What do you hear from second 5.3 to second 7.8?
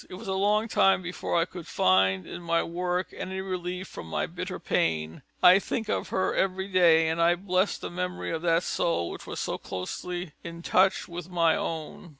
I think of her every day and I bless